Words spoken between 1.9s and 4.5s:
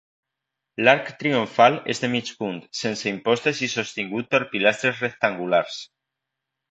és de mig punt, sense impostes i sostingut per